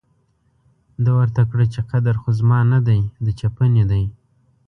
ده 1.03 1.11
ورته 1.19 1.41
کړه 1.49 1.65
چې 1.73 1.79
قدر 1.91 2.15
خو 2.21 2.29
زما 2.39 2.59
نه 2.73 2.79
دی، 2.87 3.01
د 3.25 3.27
چپنې 3.39 3.83
دی. 3.91 4.03